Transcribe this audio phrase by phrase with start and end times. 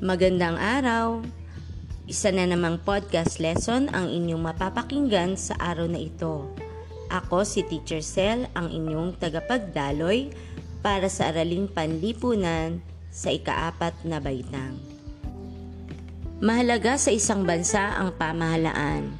[0.00, 1.20] Magandang araw!
[2.08, 6.56] Isa na namang podcast lesson ang inyong mapapakinggan sa araw na ito.
[7.12, 10.32] Ako si Teacher Cell, ang inyong tagapagdaloy
[10.80, 12.80] para sa Araling Panlipunan
[13.12, 14.80] sa ikaapat na baitang.
[16.40, 19.12] Mahalaga sa isang bansa ang pamahalaan.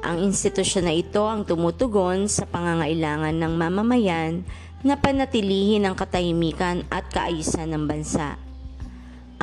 [0.00, 4.40] Ang institusyon na ito ang tumutugon sa pangangailangan ng mamamayan
[4.80, 8.40] na panatilihin ang katahimikan at kaayusan ng bansa.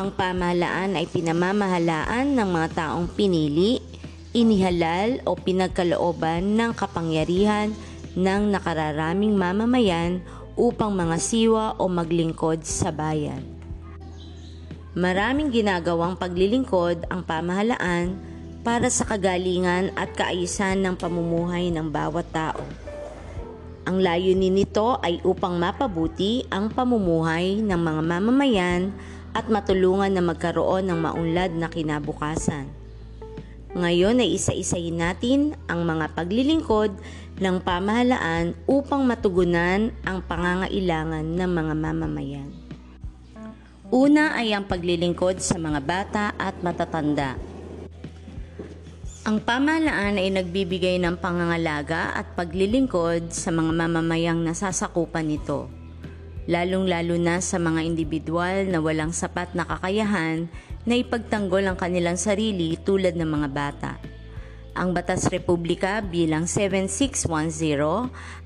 [0.00, 3.84] Ang pamahalaan ay pinamamahalaan ng mga taong pinili,
[4.32, 7.68] inihalal o pinagkalooban ng kapangyarihan
[8.16, 10.24] ng nakararaming mamamayan
[10.56, 13.44] upang mga siwa o maglingkod sa bayan.
[14.96, 18.16] Maraming ginagawang paglilingkod ang pamahalaan
[18.64, 22.64] para sa kagalingan at kaayusan ng pamumuhay ng bawat tao.
[23.84, 28.96] Ang layunin nito ay upang mapabuti ang pamumuhay ng mga mamamayan
[29.34, 32.66] at matulungan na magkaroon ng maunlad na kinabukasan.
[33.70, 36.90] Ngayon ay isa-isayin natin ang mga paglilingkod
[37.38, 42.50] ng pamahalaan upang matugunan ang pangangailangan ng mga mamamayan.
[43.90, 47.38] Una ay ang paglilingkod sa mga bata at matatanda.
[49.22, 55.79] Ang pamahalaan ay nagbibigay ng pangangalaga at paglilingkod sa mga mamamayang nasasakupan nito
[56.48, 60.48] lalong-lalo na sa mga individual na walang sapat na kakayahan
[60.88, 63.92] na ipagtanggol ang kanilang sarili tulad ng mga bata.
[64.70, 67.26] Ang Batas Republika bilang 7610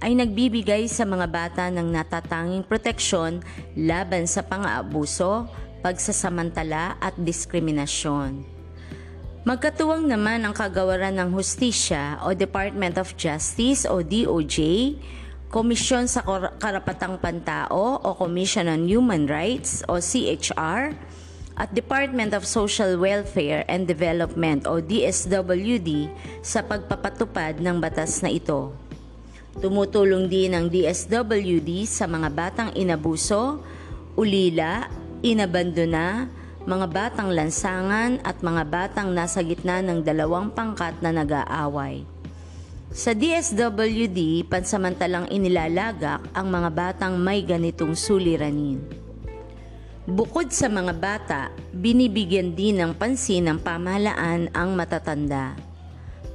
[0.00, 3.44] ay nagbibigay sa mga bata ng natatanging proteksyon
[3.76, 5.46] laban sa pang-aabuso,
[5.84, 8.40] pagsasamantala at diskriminasyon.
[9.44, 14.56] Magkatuwang naman ang kagawaran ng Hustisya o Department of Justice o DOJ
[15.54, 16.26] Komisyon sa
[16.58, 20.98] Karapatang Pantao o Commission on Human Rights o CHR
[21.54, 26.10] at Department of Social Welfare and Development o DSWD
[26.42, 28.74] sa pagpapatupad ng batas na ito.
[29.62, 33.62] Tumutulong din ang DSWD sa mga batang inabuso,
[34.18, 34.90] ulila,
[35.22, 36.26] inabandona,
[36.66, 42.13] mga batang lansangan at mga batang nasa gitna ng dalawang pangkat na nag-aaway.
[42.94, 48.78] Sa DSWD, pansamantalang inilalagak ang mga batang may ganitong suliranin.
[50.06, 51.40] Bukod sa mga bata,
[51.74, 55.58] binibigyan din ng pansin ng pamahalaan ang matatanda.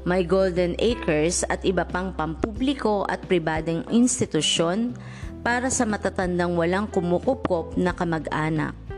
[0.04, 5.00] May Golden Acres at iba pang pampubliko at pribadong institusyon
[5.40, 8.89] para sa matatandang walang kumukupkop na kamag-anak.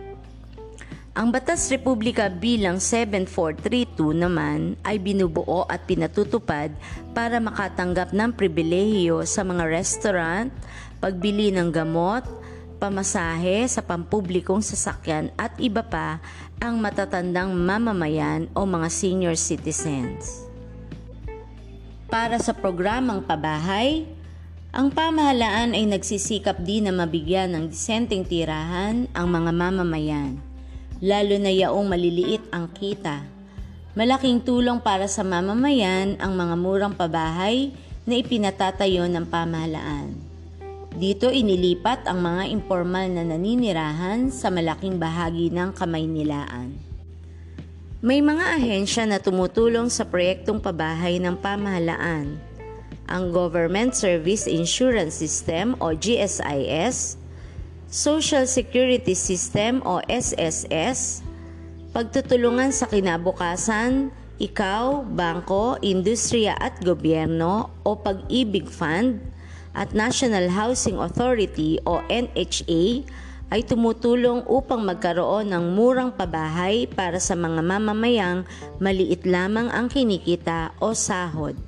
[1.11, 6.72] Ang Batas Republika bilang 7432 naman ay binubuo at pinatutupad
[7.11, 10.47] para makatanggap ng pribilehiyo sa mga restaurant,
[11.03, 12.23] pagbili ng gamot,
[12.79, 16.23] pamasahe sa pampublikong sasakyan at iba pa
[16.63, 20.47] ang matatandang mamamayan o mga senior citizens.
[22.07, 24.07] Para sa programang pabahay,
[24.72, 30.50] ang pamahalaan ay nagsisikap din na mabigyan ng disenteng tirahan ang mga mamamayan
[31.01, 33.25] lalo na yaong maliliit ang kita.
[33.97, 37.73] Malaking tulong para sa mamamayan ang mga murang pabahay
[38.06, 40.16] na ipinatatayo ng pamahalaan.
[40.91, 46.75] Dito inilipat ang mga informal na naninirahan sa malaking bahagi ng Kamaynilaan.
[48.01, 52.35] May mga ahensya na tumutulong sa proyektong pabahay ng pamahalaan.
[53.06, 57.21] Ang Government Service Insurance System o GSIS,
[57.91, 61.28] Social Security System o SSS,
[61.91, 69.19] pagtutulungan sa kinabukasan, ikaw, bangko, industriya at gobyerno o pag-ibig fund
[69.75, 73.03] at National Housing Authority o NHA
[73.52, 78.47] ay tumutulong upang magkaroon ng murang pabahay para sa mga mamamayang
[78.79, 81.59] maliit lamang ang kinikita o sahod.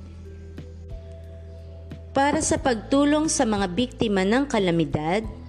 [2.16, 5.43] Para sa pagtulong sa mga biktima ng kalamidad,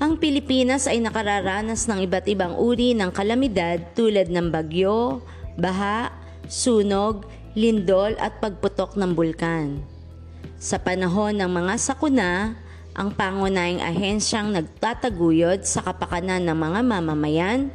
[0.00, 5.20] ang Pilipinas ay nakararanas ng iba't ibang uri ng kalamidad tulad ng bagyo,
[5.60, 6.08] baha,
[6.48, 9.84] sunog, lindol at pagputok ng bulkan.
[10.56, 12.56] Sa panahon ng mga sakuna,
[12.96, 17.68] ang pangunahing ahensyang nagtataguyod sa kapakanan ng mga mamamayan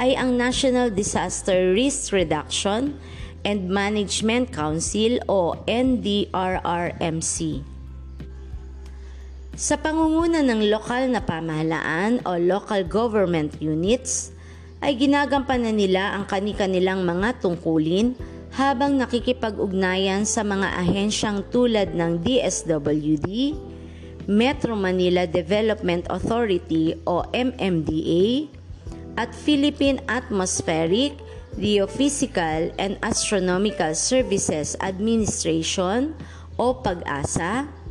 [0.00, 2.96] ay ang National Disaster Risk Reduction
[3.44, 7.36] and Management Council o NDRRMC.
[9.56, 14.28] Sa pangunguna ng lokal na pamahalaan o local government units,
[14.84, 18.12] ay ginagampanan nila ang kani-kanilang mga tungkulin
[18.52, 23.56] habang nakikipag-ugnayan sa mga ahensyang tulad ng DSWD,
[24.28, 28.52] Metro Manila Development Authority o MMDA,
[29.16, 31.16] at Philippine Atmospheric,
[31.56, 36.12] Geophysical and Astronomical Services Administration
[36.60, 37.85] o PAG-ASA.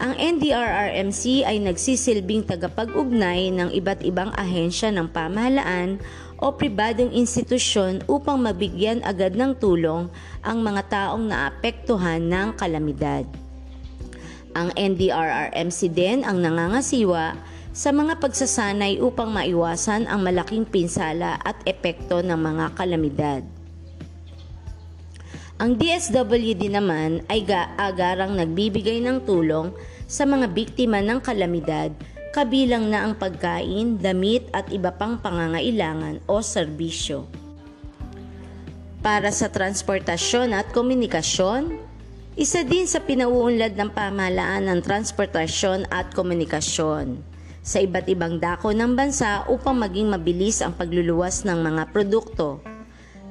[0.00, 6.00] Ang NDRRMC ay nagsisilbing tagapag-ugnay ng iba't ibang ahensya ng pamahalaan
[6.40, 10.08] o pribadong institusyon upang mabigyan agad ng tulong
[10.40, 13.28] ang mga taong naapektuhan ng kalamidad.
[14.56, 17.36] Ang NDRRMC din ang nangangasiwa
[17.76, 23.59] sa mga pagsasanay upang maiwasan ang malaking pinsala at epekto ng mga kalamidad.
[25.60, 27.44] Ang DSWD naman ay
[27.76, 29.76] agarang nagbibigay ng tulong
[30.08, 31.92] sa mga biktima ng kalamidad
[32.32, 37.28] kabilang na ang pagkain, damit at iba pang pangangailangan o serbisyo.
[39.04, 41.76] Para sa transportasyon at komunikasyon,
[42.40, 47.20] isa din sa pinauunlad ng pamahalaan ng transportasyon at komunikasyon
[47.60, 52.64] sa iba't ibang dako ng bansa upang maging mabilis ang pagluluwas ng mga produkto.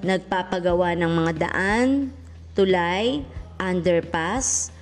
[0.05, 2.13] Nagpapagawa ng mga daan,
[2.59, 3.23] tulay,
[3.55, 4.75] underpass,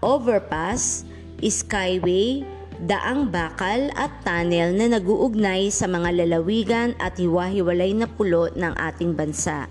[0.00, 1.04] overpass,
[1.44, 2.40] skyway,
[2.80, 9.12] daang bakal at tunnel na naguugnay sa mga lalawigan at hiwa-hiwalay na pulo ng ating
[9.12, 9.68] bansa.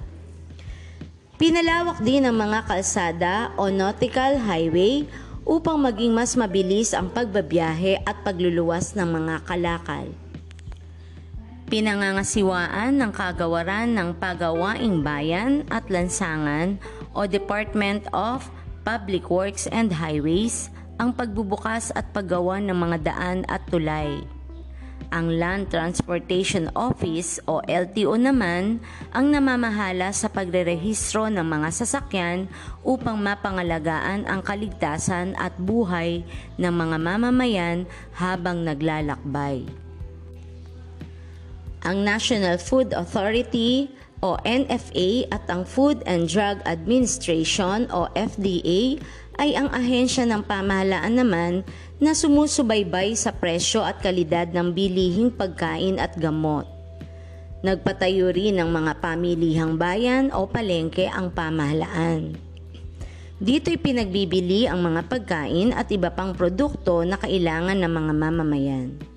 [1.41, 5.09] Pinalawak din ang mga kalsada o nautical highway
[5.47, 10.05] upang maging mas mabilis ang pagbabiyahe at pagluluwas ng mga kalakal.
[11.67, 16.79] Pinangangasiwaan ng kagawaran ng Pagawaing Bayan at Lansangan
[17.17, 18.45] o Department of
[18.85, 20.69] Public Works and Highways
[21.01, 24.21] ang pagbubukas at paggawa ng mga daan at tulay.
[25.07, 28.83] Ang Land Transportation Office o LTO naman
[29.15, 32.51] ang namamahala sa pagrerehistro ng mga sasakyan
[32.83, 36.27] upang mapangalagaan ang kaligtasan at buhay
[36.59, 37.87] ng mga mamamayan
[38.19, 39.63] habang naglalakbay.
[41.87, 43.87] Ang National Food Authority
[44.25, 48.97] o NFA at ang Food and Drug Administration o FDA
[49.37, 51.53] ay ang ahensya ng pamahalaan naman
[52.01, 56.65] na sumusubaybay sa presyo at kalidad ng bilihing pagkain at gamot.
[57.61, 62.37] Nagpatayo rin ng mga pamilihang bayan o palengke ang pamahalaan.
[63.37, 69.16] Dito'y pinagbibili ang mga pagkain at iba pang produkto na kailangan ng mga mamamayan.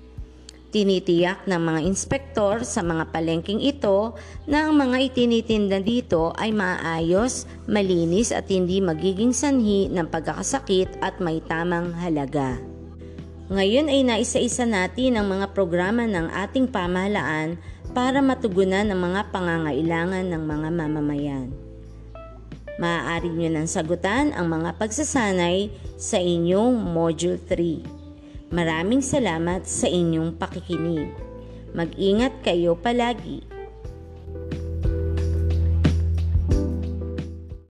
[0.71, 4.15] Tinitiyak ng mga inspektor sa mga palengking ito
[4.47, 11.19] na ang mga itinitinda dito ay maayos, malinis at hindi magiging sanhi ng pagkakasakit at
[11.19, 12.55] may tamang halaga.
[13.51, 17.59] Ngayon ay naisa-isa natin ang mga programa ng ating pamahalaan
[17.91, 21.51] para matugunan ang mga pangangailangan ng mga mamamayan.
[22.79, 25.67] Maaari nyo nang sagutan ang mga pagsasanay
[25.99, 28.00] sa inyong Module 3.
[28.51, 31.07] Maraming salamat sa inyong pakikinig.
[31.71, 33.60] Mag-ingat kayo palagi.